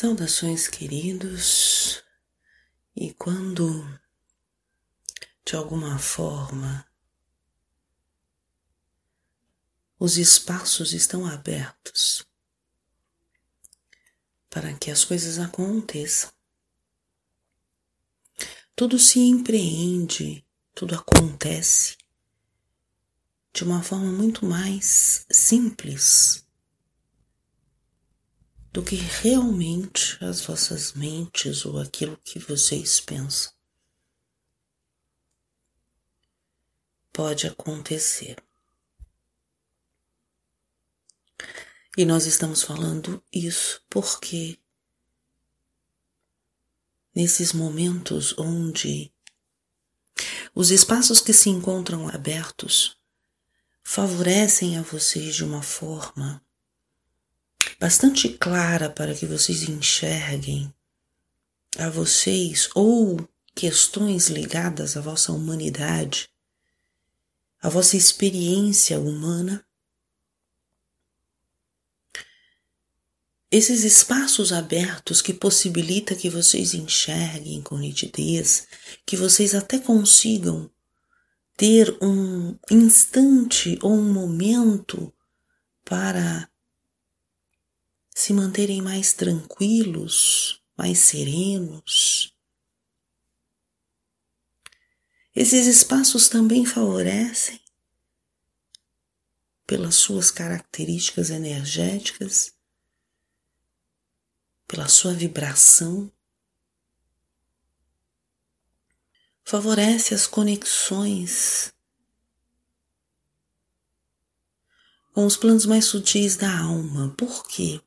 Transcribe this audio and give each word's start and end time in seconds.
Saudações, 0.00 0.66
queridos. 0.66 2.02
E 2.96 3.12
quando, 3.12 3.86
de 5.44 5.54
alguma 5.54 5.98
forma, 5.98 6.88
os 9.98 10.16
espaços 10.16 10.94
estão 10.94 11.26
abertos 11.26 12.26
para 14.48 14.72
que 14.72 14.90
as 14.90 15.04
coisas 15.04 15.38
aconteçam, 15.38 16.32
tudo 18.74 18.98
se 18.98 19.18
empreende, 19.18 20.42
tudo 20.74 20.94
acontece 20.94 21.98
de 23.52 23.64
uma 23.64 23.82
forma 23.82 24.10
muito 24.10 24.46
mais 24.46 25.26
simples 25.30 26.48
do 28.72 28.82
que 28.82 28.94
realmente 28.94 30.22
as 30.24 30.40
vossas 30.42 30.92
mentes 30.92 31.64
ou 31.64 31.78
aquilo 31.78 32.16
que 32.18 32.38
vocês 32.38 33.00
pensam. 33.00 33.52
Pode 37.12 37.46
acontecer. 37.46 38.36
E 41.96 42.04
nós 42.04 42.26
estamos 42.26 42.62
falando 42.62 43.22
isso 43.32 43.82
porque 43.90 44.56
nesses 47.12 47.52
momentos 47.52 48.32
onde 48.38 49.12
os 50.54 50.70
espaços 50.70 51.20
que 51.20 51.32
se 51.32 51.50
encontram 51.50 52.08
abertos 52.08 52.96
favorecem 53.82 54.78
a 54.78 54.82
vocês 54.82 55.34
de 55.34 55.44
uma 55.44 55.62
forma 55.62 56.40
bastante 57.80 58.28
clara 58.28 58.90
para 58.90 59.14
que 59.14 59.24
vocês 59.24 59.62
enxerguem 59.66 60.72
a 61.78 61.88
vocês 61.88 62.68
ou 62.74 63.26
questões 63.54 64.28
ligadas 64.28 64.98
à 64.98 65.00
vossa 65.00 65.32
humanidade, 65.32 66.28
à 67.58 67.70
vossa 67.70 67.96
experiência 67.96 69.00
humana. 69.00 69.64
Esses 73.50 73.82
espaços 73.82 74.52
abertos 74.52 75.22
que 75.22 75.32
possibilita 75.32 76.14
que 76.14 76.28
vocês 76.28 76.74
enxerguem 76.74 77.62
com 77.62 77.78
nitidez, 77.78 78.68
que 79.06 79.16
vocês 79.16 79.54
até 79.54 79.78
consigam 79.78 80.70
ter 81.56 81.96
um 82.02 82.58
instante 82.70 83.78
ou 83.82 83.92
um 83.92 84.12
momento 84.12 85.12
para 85.82 86.49
se 88.14 88.32
manterem 88.32 88.82
mais 88.82 89.12
tranquilos, 89.12 90.62
mais 90.76 90.98
serenos. 90.98 92.36
Esses 95.34 95.66
espaços 95.66 96.28
também 96.28 96.66
favorecem, 96.66 97.60
pelas 99.66 99.94
suas 99.94 100.30
características 100.30 101.30
energéticas, 101.30 102.52
pela 104.66 104.88
sua 104.88 105.14
vibração, 105.14 106.12
favorece 109.44 110.14
as 110.14 110.26
conexões 110.26 111.72
com 115.12 115.26
os 115.26 115.36
planos 115.36 115.66
mais 115.66 115.84
sutis 115.84 116.36
da 116.36 116.56
alma. 116.58 117.14
Por 117.16 117.46
quê? 117.46 117.80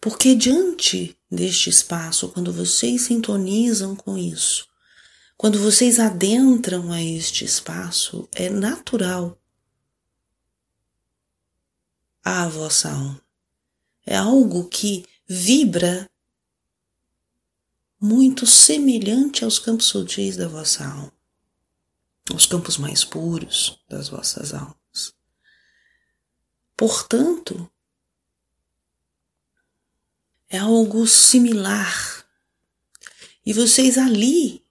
Porque 0.00 0.34
diante 0.34 1.16
deste 1.30 1.70
espaço, 1.70 2.28
quando 2.30 2.52
vocês 2.52 3.02
sintonizam 3.02 3.94
com 3.94 4.18
isso, 4.18 4.66
quando 5.36 5.58
vocês 5.58 6.00
adentram 6.00 6.90
a 6.90 7.02
este 7.02 7.44
espaço, 7.44 8.28
é 8.32 8.48
natural 8.48 9.40
a 12.24 12.48
vossa 12.48 12.90
alma. 12.90 13.22
É 14.04 14.16
algo 14.16 14.68
que 14.68 15.06
vibra 15.28 16.10
muito 18.00 18.46
semelhante 18.46 19.44
aos 19.44 19.58
campos 19.58 19.86
sutis 19.86 20.36
da 20.36 20.48
vossa 20.48 20.84
alma, 20.84 21.12
aos 22.30 22.46
campos 22.46 22.76
mais 22.76 23.04
puros 23.04 23.80
das 23.88 24.08
vossas 24.08 24.52
almas. 24.52 25.14
Portanto, 26.76 27.70
é 30.48 30.58
algo 30.58 31.06
similar. 31.06 32.26
E 33.44 33.52
vocês 33.52 33.96
ali, 33.98 34.64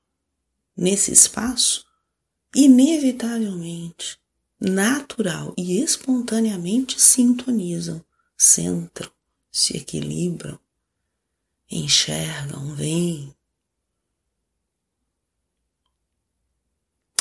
nesse 0.75 1.11
espaço, 1.11 1.85
inevitavelmente, 2.55 4.19
natural 4.59 5.53
e 5.57 5.81
espontaneamente 5.81 6.99
sintonizam, 6.99 8.03
centram, 8.37 9.11
se 9.51 9.77
equilibram, 9.77 10.59
enxergam, 11.69 12.75
veem, 12.75 13.35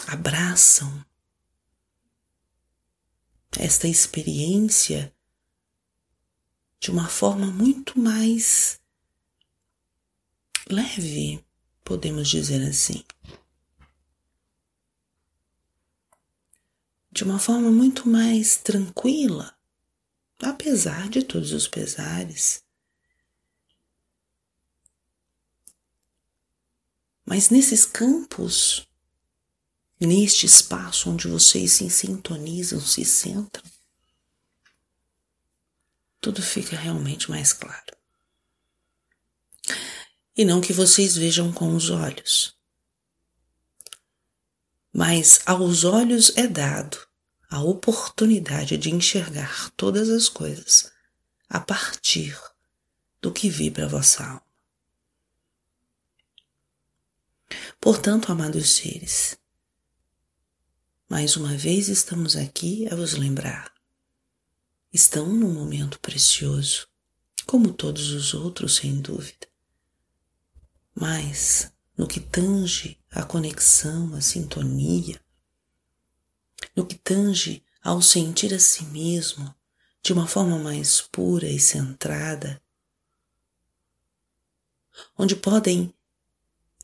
abraçam 0.06 1.04
esta 3.58 3.88
experiência 3.88 5.15
de 6.78 6.90
uma 6.90 7.08
forma 7.08 7.46
muito 7.46 7.98
mais 7.98 8.80
leve, 10.68 11.44
podemos 11.84 12.28
dizer 12.28 12.62
assim. 12.68 13.04
De 17.10 17.24
uma 17.24 17.38
forma 17.38 17.70
muito 17.70 18.08
mais 18.08 18.56
tranquila, 18.58 19.56
apesar 20.42 21.08
de 21.08 21.22
todos 21.22 21.52
os 21.52 21.66
pesares. 21.66 22.62
Mas 27.24 27.50
nesses 27.50 27.84
campos, 27.84 28.86
neste 29.98 30.46
espaço 30.46 31.10
onde 31.10 31.26
vocês 31.26 31.72
se 31.72 31.90
sintonizam, 31.90 32.80
se 32.80 33.04
centram, 33.04 33.64
tudo 36.26 36.42
fica 36.42 36.76
realmente 36.76 37.30
mais 37.30 37.52
claro. 37.52 37.96
E 40.36 40.44
não 40.44 40.60
que 40.60 40.72
vocês 40.72 41.16
vejam 41.16 41.52
com 41.52 41.72
os 41.72 41.88
olhos, 41.88 42.56
mas 44.92 45.40
aos 45.46 45.84
olhos 45.84 46.36
é 46.36 46.48
dado 46.48 46.98
a 47.48 47.62
oportunidade 47.62 48.76
de 48.76 48.90
enxergar 48.90 49.70
todas 49.76 50.10
as 50.10 50.28
coisas 50.28 50.90
a 51.48 51.60
partir 51.60 52.36
do 53.22 53.32
que 53.32 53.48
vibra 53.48 53.84
a 53.84 53.88
vossa 53.88 54.24
alma. 54.24 54.42
Portanto, 57.80 58.32
amados 58.32 58.74
seres, 58.74 59.38
mais 61.08 61.36
uma 61.36 61.56
vez 61.56 61.86
estamos 61.86 62.34
aqui 62.34 62.88
a 62.90 62.96
vos 62.96 63.12
lembrar 63.12 63.75
estão 64.96 65.26
num 65.26 65.52
momento 65.52 66.00
precioso, 66.00 66.88
como 67.44 67.72
todos 67.72 68.12
os 68.12 68.32
outros, 68.32 68.76
sem 68.76 68.98
dúvida. 69.00 69.46
Mas, 70.94 71.70
no 71.96 72.08
que 72.08 72.18
tange 72.18 72.98
a 73.10 73.22
conexão, 73.22 74.14
a 74.14 74.22
sintonia, 74.22 75.20
no 76.74 76.86
que 76.86 76.96
tange 76.96 77.62
ao 77.82 78.00
sentir 78.00 78.54
a 78.54 78.58
si 78.58 78.84
mesmo 78.86 79.54
de 80.02 80.12
uma 80.14 80.26
forma 80.26 80.58
mais 80.58 81.02
pura 81.02 81.46
e 81.46 81.60
centrada, 81.60 82.60
onde 85.16 85.36
podem 85.36 85.92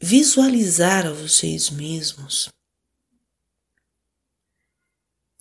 visualizar 0.00 1.06
a 1.06 1.12
vocês 1.12 1.70
mesmos. 1.70 2.50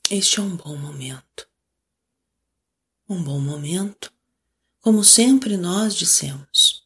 Este 0.10 0.40
é 0.40 0.44
um 0.44 0.56
bom 0.56 0.78
momento 0.78 1.51
um 3.12 3.22
bom 3.22 3.40
momento, 3.40 4.12
como 4.80 5.04
sempre 5.04 5.58
nós 5.58 5.96
dissemos. 5.96 6.84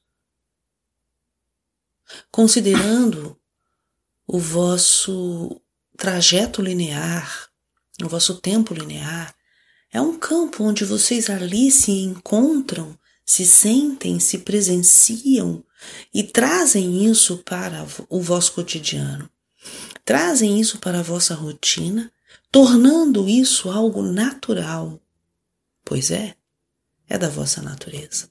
Considerando 2.31 3.39
o 4.27 4.39
vosso 4.39 5.61
trajeto 5.95 6.61
linear, 6.61 7.49
o 8.03 8.09
vosso 8.09 8.35
tempo 8.35 8.73
linear, 8.73 9.35
é 9.91 10.01
um 10.01 10.17
campo 10.17 10.63
onde 10.63 10.83
vocês 10.83 11.29
ali 11.29 11.71
se 11.71 11.91
encontram, 11.91 12.97
se 13.25 13.45
sentem, 13.45 14.19
se 14.19 14.39
presenciam 14.39 15.63
e 16.13 16.23
trazem 16.23 17.05
isso 17.05 17.37
para 17.37 17.85
o 18.09 18.19
vosso 18.19 18.53
cotidiano. 18.53 19.29
Trazem 20.03 20.59
isso 20.59 20.79
para 20.79 20.99
a 20.99 21.03
vossa 21.03 21.33
rotina, 21.33 22.11
tornando 22.51 23.29
isso 23.29 23.69
algo 23.69 24.01
natural, 24.01 24.99
Pois 25.85 26.09
é, 26.09 26.35
é 27.07 27.17
da 27.17 27.29
vossa 27.29 27.61
natureza. 27.61 28.29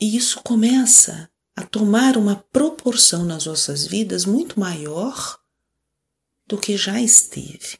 E 0.00 0.16
isso 0.16 0.42
começa 0.42 1.30
a 1.56 1.64
tomar 1.64 2.16
uma 2.16 2.36
proporção 2.36 3.24
nas 3.24 3.44
vossas 3.44 3.86
vidas 3.86 4.24
muito 4.24 4.58
maior 4.58 5.40
do 6.46 6.58
que 6.58 6.76
já 6.76 7.00
esteve. 7.00 7.78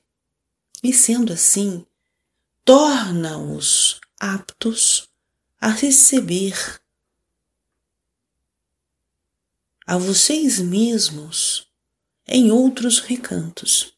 E 0.83 0.93
sendo 0.93 1.33
assim, 1.33 1.85
torna-os 2.65 4.01
aptos 4.19 5.09
a 5.61 5.69
receber 5.69 6.81
a 9.87 9.99
vocês 9.99 10.61
mesmos 10.61 11.67
em 12.27 12.51
outros 12.51 13.01
recantos 13.01 13.94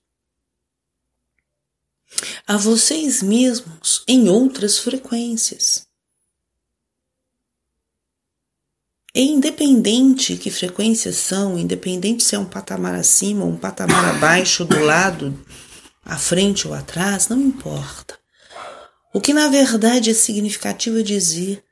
a 2.46 2.56
vocês 2.56 3.22
mesmos 3.22 4.02
em 4.06 4.28
outras 4.28 4.78
frequências. 4.78 5.86
E 9.14 9.22
independente 9.22 10.36
que 10.36 10.50
frequências 10.50 11.16
são, 11.16 11.58
independente 11.58 12.22
se 12.22 12.34
é 12.34 12.38
um 12.38 12.44
patamar 12.44 12.94
acima 12.94 13.44
ou 13.44 13.50
um 13.50 13.56
patamar 13.56 14.04
abaixo, 14.14 14.64
do 14.64 14.78
lado, 14.78 15.42
à 16.04 16.18
frente 16.18 16.68
ou 16.68 16.74
atrás, 16.74 17.28
não 17.28 17.40
importa. 17.40 18.18
O 19.14 19.20
que 19.20 19.32
na 19.32 19.48
verdade 19.48 20.10
é 20.10 20.14
significativo 20.14 21.00
é 21.00 21.02
dizer 21.02 21.64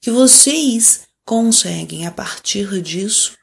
que 0.00 0.10
vocês 0.10 1.02
conseguem, 1.24 2.04
a 2.04 2.10
partir 2.10 2.82
disso, 2.82 3.38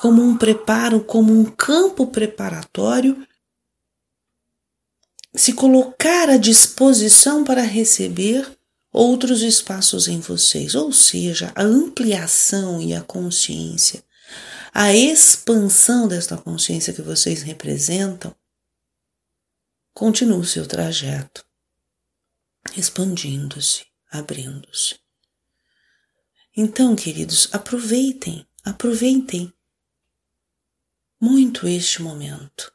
como 0.00 0.20
um 0.20 0.36
preparo, 0.36 1.00
como 1.00 1.32
um 1.32 1.44
campo 1.44 2.08
preparatório, 2.08 3.24
se 5.34 5.52
colocar 5.52 6.28
à 6.28 6.36
disposição 6.36 7.44
para 7.44 7.62
receber 7.62 8.56
outros 8.92 9.42
espaços 9.42 10.06
em 10.06 10.20
vocês, 10.20 10.74
ou 10.76 10.92
seja, 10.92 11.52
a 11.56 11.62
ampliação 11.62 12.80
e 12.80 12.94
a 12.94 13.02
consciência, 13.02 14.04
a 14.72 14.94
expansão 14.94 16.06
desta 16.06 16.36
consciência 16.36 16.92
que 16.92 17.02
vocês 17.02 17.42
representam, 17.42 18.34
continua 19.92 20.38
o 20.38 20.44
seu 20.44 20.66
trajeto, 20.66 21.44
expandindo-se, 22.76 23.84
abrindo-se. 24.10 24.98
Então, 26.56 26.94
queridos, 26.94 27.48
aproveitem, 27.52 28.46
aproveitem 28.64 29.52
muito 31.20 31.66
este 31.66 32.02
momento, 32.02 32.73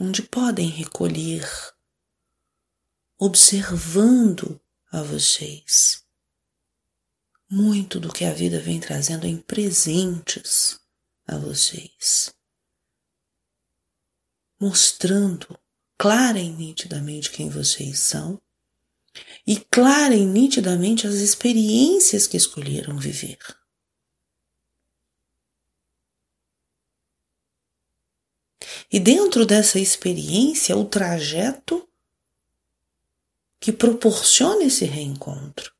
onde 0.00 0.22
podem 0.22 0.68
recolher, 0.68 1.48
observando 3.18 4.60
a 4.90 5.02
vocês 5.02 6.04
muito 7.50 8.00
do 8.00 8.12
que 8.12 8.24
a 8.24 8.32
vida 8.32 8.58
vem 8.58 8.80
trazendo 8.80 9.26
em 9.26 9.36
presentes 9.36 10.80
a 11.26 11.38
vocês, 11.38 12.34
mostrando 14.60 15.58
clara 15.96 16.38
e 16.38 16.50
nitidamente 16.50 17.30
quem 17.30 17.48
vocês 17.48 18.00
são 18.00 18.40
e 19.46 19.56
clara 19.56 20.14
e 20.14 20.24
nitidamente 20.24 21.06
as 21.06 21.14
experiências 21.14 22.26
que 22.26 22.36
escolheram 22.36 22.98
viver. 22.98 23.38
E 28.94 29.00
dentro 29.00 29.44
dessa 29.44 29.80
experiência, 29.80 30.76
o 30.76 30.84
trajeto 30.84 31.84
que 33.58 33.72
proporciona 33.72 34.62
esse 34.62 34.84
reencontro. 34.84 35.74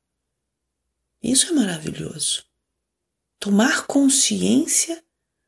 Isso 1.22 1.46
é 1.46 1.52
maravilhoso. 1.52 2.44
Tomar 3.38 3.87
consciência 3.87 5.00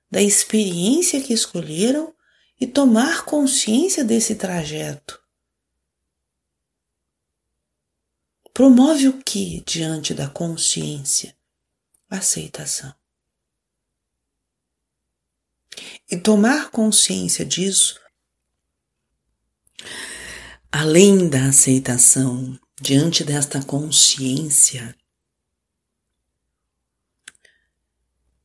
da 0.09 0.23
experiência 0.23 1.21
que 1.21 1.33
escolheram 1.33 2.15
e 2.61 2.69
tomar 2.69 3.25
consciência 3.25 4.05
desse 4.05 4.37
trajeto. 4.37 5.21
Promove 8.55 9.09
o 9.09 9.21
que 9.25 9.61
diante 9.67 10.15
da 10.15 10.29
consciência? 10.29 11.37
Aceitação. 12.09 12.95
E 16.09 16.17
tomar 16.17 16.71
consciência 16.71 17.45
disso, 17.45 18.01
além 20.71 21.29
da 21.29 21.49
aceitação, 21.49 22.57
diante 22.81 23.25
desta 23.25 23.61
consciência, 23.61 24.97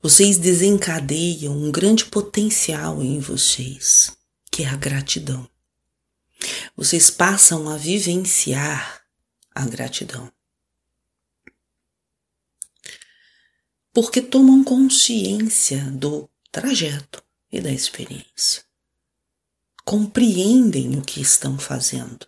vocês 0.01 0.39
desencadeiam 0.39 1.55
um 1.55 1.71
grande 1.71 2.05
potencial 2.05 3.03
em 3.03 3.19
vocês, 3.19 4.17
que 4.51 4.63
é 4.63 4.67
a 4.67 4.75
gratidão. 4.75 5.47
Vocês 6.75 7.11
passam 7.11 7.69
a 7.69 7.77
vivenciar 7.77 9.05
a 9.53 9.67
gratidão. 9.67 10.33
Porque 13.93 14.19
tomam 14.19 14.63
consciência 14.63 15.83
do 15.91 16.27
trajeto 16.51 17.23
e 17.51 17.59
da 17.59 17.71
experiência. 17.71 18.63
Compreendem 19.83 20.97
o 20.97 21.01
que 21.01 21.21
estão 21.21 21.57
fazendo 21.57 22.27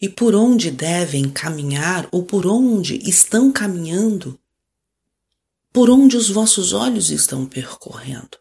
e 0.00 0.08
por 0.08 0.34
onde 0.34 0.70
devem 0.70 1.30
caminhar 1.30 2.08
ou 2.12 2.24
por 2.24 2.46
onde 2.46 2.96
estão 3.08 3.52
caminhando, 3.52 4.38
por 5.72 5.90
onde 5.90 6.16
os 6.16 6.28
vossos 6.28 6.72
olhos 6.72 7.10
estão 7.10 7.46
percorrendo. 7.46 8.38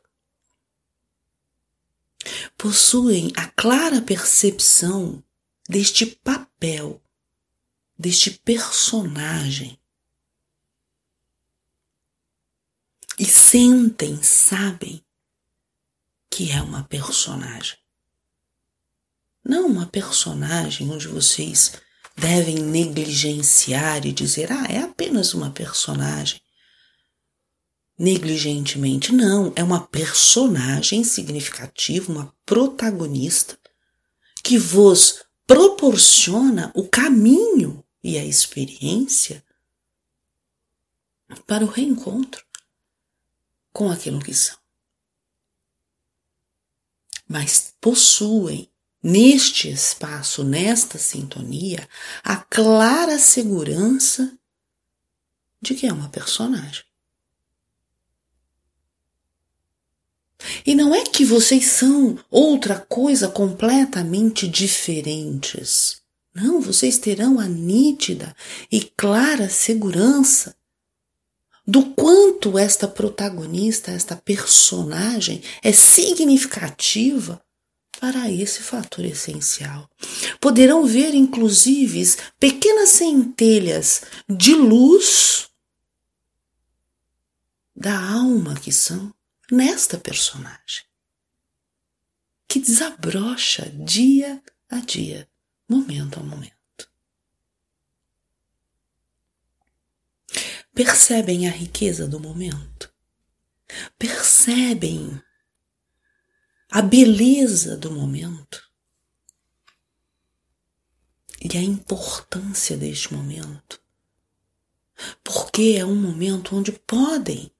Possuem 2.57 3.31
a 3.35 3.47
clara 3.47 4.01
percepção 4.01 5.23
deste 5.67 6.05
papel, 6.05 7.01
deste 7.97 8.31
personagem 8.31 9.79
e 13.17 13.25
sentem, 13.25 14.21
sabem 14.21 15.03
que 16.29 16.51
é 16.51 16.61
uma 16.61 16.83
personagem. 16.83 17.77
Não 19.43 19.67
uma 19.67 19.85
personagem 19.85 20.89
onde 20.89 21.07
vocês 21.07 21.73
devem 22.15 22.55
negligenciar 22.55 24.05
e 24.05 24.11
dizer, 24.11 24.51
ah, 24.51 24.65
é 24.69 24.79
apenas 24.79 25.33
uma 25.33 25.51
personagem. 25.51 26.41
Negligentemente, 27.97 29.11
não, 29.11 29.53
é 29.55 29.63
uma 29.63 29.85
personagem 29.85 31.03
significativa, 31.03 32.11
uma 32.11 32.33
protagonista 32.45 33.59
que 34.43 34.57
vos 34.57 35.23
proporciona 35.45 36.71
o 36.73 36.87
caminho 36.87 37.83
e 38.03 38.17
a 38.17 38.25
experiência 38.25 39.43
para 41.45 41.63
o 41.63 41.69
reencontro 41.69 42.43
com 43.73 43.91
aquilo 43.91 44.21
que 44.21 44.33
são. 44.33 44.57
Mas 47.27 47.73
possuem 47.81 48.69
neste 49.01 49.69
espaço, 49.69 50.43
nesta 50.43 50.97
sintonia, 50.97 51.87
a 52.23 52.37
clara 52.37 53.19
segurança 53.19 54.37
de 55.61 55.75
que 55.75 55.87
é 55.87 55.91
uma 55.91 56.09
personagem. 56.09 56.85
E 60.65 60.75
não 60.75 60.93
é 60.93 61.03
que 61.03 61.25
vocês 61.25 61.65
são 61.67 62.19
outra 62.29 62.79
coisa 62.79 63.29
completamente 63.29 64.47
diferentes. 64.47 66.01
Não, 66.33 66.59
vocês 66.59 66.97
terão 66.97 67.39
a 67.39 67.47
nítida 67.47 68.35
e 68.71 68.81
clara 68.81 69.49
segurança 69.49 70.55
do 71.65 71.91
quanto 71.93 72.57
esta 72.57 72.87
protagonista, 72.87 73.91
esta 73.91 74.15
personagem 74.15 75.41
é 75.61 75.71
significativa 75.71 77.43
para 77.99 78.29
esse 78.29 78.61
fator 78.61 79.05
essencial. 79.05 79.89
Poderão 80.41 80.85
ver, 80.85 81.13
inclusive, 81.13 82.03
pequenas 82.39 82.89
centelhas 82.89 84.01
de 84.27 84.53
luz 84.53 85.49
da 87.75 87.97
alma 87.97 88.55
que 88.55 88.71
são 88.71 89.13
nesta 89.51 89.97
personagem, 89.97 90.83
que 92.47 92.59
desabrocha 92.59 93.69
dia 93.69 94.41
a 94.69 94.79
dia, 94.79 95.27
momento 95.69 96.19
a 96.19 96.23
momento. 96.23 96.62
Percebem 100.73 101.47
a 101.47 101.51
riqueza 101.51 102.07
do 102.07 102.19
momento, 102.19 102.91
percebem 103.97 105.21
a 106.69 106.81
beleza 106.81 107.77
do 107.77 107.91
momento? 107.91 108.61
E 111.39 111.57
a 111.57 111.61
importância 111.61 112.77
deste 112.77 113.13
momento? 113.13 113.81
Porque 115.23 115.75
é 115.77 115.85
um 115.85 115.95
momento 115.95 116.55
onde 116.55 116.71
podem 116.71 117.51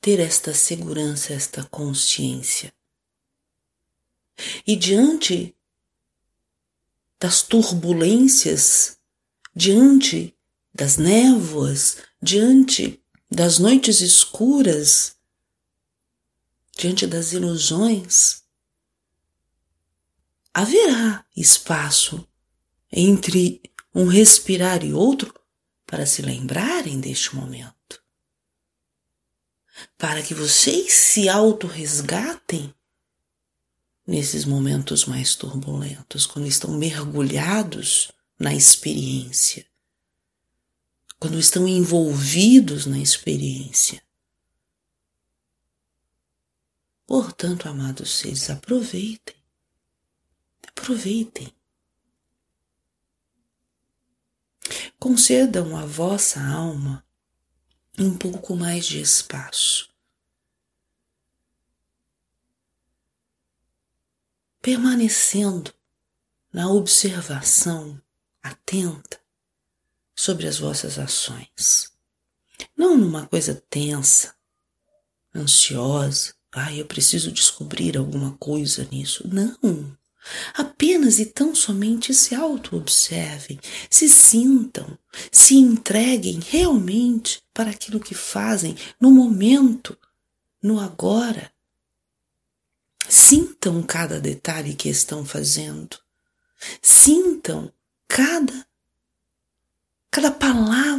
ter 0.00 0.20
esta 0.20 0.52
segurança, 0.52 1.32
esta 1.32 1.64
consciência. 1.64 2.74
E 4.66 4.76
diante 4.76 5.56
das 7.18 7.42
turbulências, 7.42 8.98
diante 9.54 10.36
das 10.74 10.96
névoas, 10.96 11.98
diante 12.20 13.02
das 13.30 13.58
noites 13.58 14.00
escuras, 14.00 15.16
diante 16.76 17.06
das 17.06 17.32
ilusões, 17.32 18.42
haverá 20.52 21.24
espaço 21.36 22.26
entre 22.90 23.62
um 23.94 24.06
respirar 24.06 24.84
e 24.84 24.92
outro 24.92 25.32
para 25.86 26.06
se 26.06 26.22
lembrarem 26.22 27.00
deste 27.00 27.34
momento. 27.34 28.02
Para 29.98 30.22
que 30.22 30.34
vocês 30.34 30.92
se 30.92 31.28
autorresgatem 31.28 32.74
nesses 34.06 34.44
momentos 34.44 35.04
mais 35.04 35.34
turbulentos, 35.34 36.26
quando 36.26 36.46
estão 36.46 36.72
mergulhados 36.72 38.10
na 38.38 38.54
experiência, 38.54 39.66
quando 41.22 41.38
estão 41.38 41.68
envolvidos 41.68 42.84
na 42.84 42.98
experiência. 42.98 44.02
Portanto, 47.06 47.68
amados 47.68 48.18
seres, 48.18 48.50
aproveitem. 48.50 49.36
Aproveitem. 50.66 51.54
Concedam 54.98 55.76
à 55.76 55.86
vossa 55.86 56.40
alma 56.40 57.06
um 57.96 58.18
pouco 58.18 58.56
mais 58.56 58.84
de 58.84 59.00
espaço. 59.00 59.94
Permanecendo 64.60 65.72
na 66.52 66.68
observação 66.68 68.02
atenta 68.42 69.21
sobre 70.22 70.46
as 70.46 70.56
vossas 70.56 71.00
ações. 71.00 71.90
Não 72.76 72.96
numa 72.96 73.26
coisa 73.26 73.60
tensa, 73.68 74.32
ansiosa, 75.34 76.32
ai, 76.54 76.80
eu 76.80 76.86
preciso 76.86 77.32
descobrir 77.32 77.98
alguma 77.98 78.36
coisa 78.38 78.86
nisso. 78.92 79.26
Não. 79.26 79.98
Apenas 80.54 81.18
e 81.18 81.26
tão 81.26 81.56
somente 81.56 82.14
se 82.14 82.36
auto-observem, 82.36 83.58
se 83.90 84.08
sintam, 84.08 84.96
se 85.32 85.56
entreguem 85.56 86.38
realmente 86.38 87.42
para 87.52 87.72
aquilo 87.72 87.98
que 87.98 88.14
fazem 88.14 88.76
no 89.00 89.10
momento, 89.10 89.98
no 90.62 90.78
agora. 90.78 91.52
Sintam 93.08 93.82
cada 93.82 94.20
detalhe 94.20 94.76
que 94.76 94.88
estão 94.88 95.24
fazendo. 95.24 95.98
Sintam 96.80 97.72
cada 98.06 98.61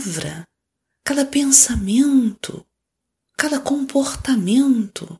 palavra, 0.03 0.47
cada 1.03 1.25
pensamento, 1.25 2.65
cada 3.37 3.59
comportamento, 3.59 5.19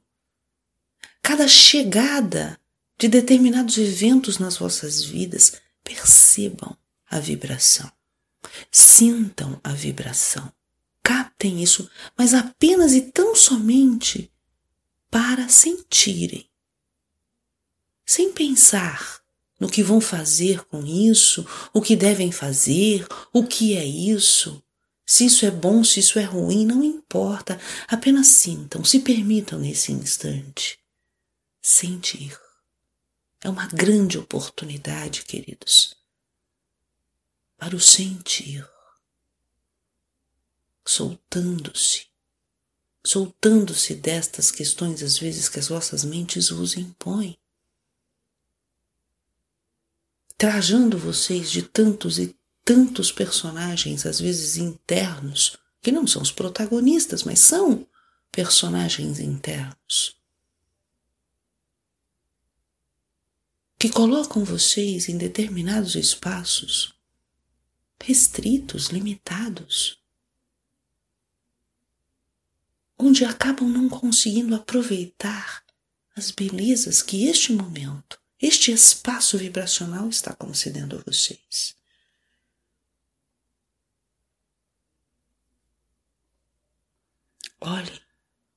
cada 1.22 1.48
chegada 1.48 2.60
de 2.98 3.08
determinados 3.08 3.78
eventos 3.78 4.38
nas 4.38 4.58
vossas 4.58 5.02
vidas, 5.04 5.62
percebam 5.84 6.78
a 7.10 7.20
vibração. 7.20 7.92
Sintam 8.70 9.60
a 9.64 9.72
vibração. 9.72 10.52
Captem 11.02 11.62
isso, 11.62 11.90
mas 12.18 12.34
apenas 12.34 12.94
e 12.94 13.02
tão 13.02 13.36
somente 13.36 14.32
para 15.10 15.48
sentirem. 15.48 16.50
Sem 18.06 18.34
pensar 18.34 19.22
no 19.60 19.70
que 19.70 19.82
vão 19.82 20.02
fazer 20.02 20.66
com 20.66 20.86
isso, 20.86 21.46
o 21.74 21.82
que 21.82 21.96
devem 21.96 22.32
fazer, 22.32 23.08
o 23.32 23.46
que 23.46 23.78
é 23.78 23.86
isso. 23.86 24.64
Se 25.06 25.26
isso 25.26 25.46
é 25.46 25.52
bom, 25.52 25.84
se 25.84 26.00
isso 26.00 26.18
é 26.18 26.24
ruim, 26.24 26.66
não 26.66 26.84
importa. 26.84 27.60
Apenas 27.88 28.28
sintam, 28.28 28.84
se 28.84 29.00
permitam 29.00 29.60
nesse 29.60 29.92
instante 29.92 30.80
sentir. 31.62 32.38
É 33.42 33.50
uma 33.50 33.68
grande 33.68 34.18
oportunidade, 34.18 35.24
queridos, 35.24 35.96
para 37.58 37.76
o 37.76 37.80
sentir, 37.80 38.68
soltando-se, 40.86 42.08
soltando-se 43.06 43.96
destas 43.96 44.50
questões, 44.50 45.04
às 45.04 45.18
vezes, 45.18 45.50
que 45.50 45.60
as 45.60 45.68
vossas 45.68 46.06
mentes 46.06 46.50
vos 46.50 46.78
impõem, 46.78 47.38
trajando 50.38 50.98
vocês 50.98 51.52
de 51.52 51.64
tantos 51.64 52.20
e 52.20 52.36
tantos 52.64 53.12
personagens, 53.12 54.06
às 54.06 54.20
vezes 54.20 54.58
internos, 54.58 55.58
que 55.82 55.92
não 55.92 56.08
são 56.08 56.22
os 56.22 56.32
protagonistas, 56.32 57.24
mas 57.24 57.40
são 57.40 57.86
personagens 58.32 59.20
internos 59.20 60.16
que 63.84 63.90
colocam 63.90 64.46
vocês 64.46 65.10
em 65.10 65.18
determinados 65.18 65.96
espaços 65.96 66.94
restritos, 68.02 68.88
limitados, 68.88 70.02
onde 72.98 73.26
acabam 73.26 73.68
não 73.68 73.90
conseguindo 73.90 74.56
aproveitar 74.56 75.66
as 76.16 76.32
belezas 76.32 77.02
que 77.02 77.26
este 77.26 77.52
momento, 77.52 78.18
este 78.42 78.72
espaço 78.72 79.38
vibracional 79.38 80.08
está 80.08 80.34
concedendo 80.34 80.98
a 80.98 81.02
vocês. 81.02 81.76
Olhem 87.64 88.04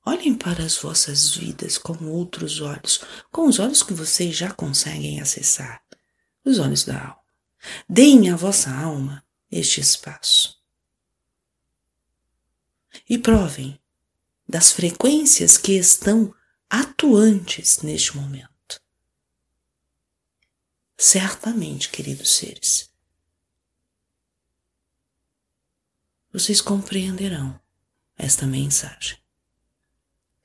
Olhem 0.07 0.37
para 0.37 0.63
as 0.63 0.77
vossas 0.77 1.35
vidas 1.35 1.77
com 1.77 2.05
outros 2.05 2.61
olhos, 2.61 3.01
com 3.29 3.45
os 3.45 3.59
olhos 3.59 3.83
que 3.83 3.93
vocês 3.93 4.33
já 4.33 4.53
conseguem 4.53 5.19
acessar, 5.19 5.83
os 6.45 6.59
olhos 6.59 6.85
da 6.85 6.97
alma. 6.97 7.23
Deem 7.89 8.29
à 8.29 8.35
vossa 8.37 8.71
alma 8.71 9.21
este 9.51 9.81
espaço. 9.81 10.57
E 13.09 13.17
provem 13.17 13.77
das 14.47 14.71
frequências 14.71 15.57
que 15.57 15.73
estão 15.73 16.33
atuantes 16.69 17.81
neste 17.81 18.15
momento. 18.15 18.81
Certamente, 20.97 21.89
queridos 21.89 22.31
seres, 22.31 22.89
vocês 26.31 26.61
compreenderão 26.61 27.59
esta 28.17 28.45
mensagem 28.47 29.17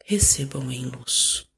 recebam 0.05 0.71
em 0.71 0.85
luz. 0.85 1.49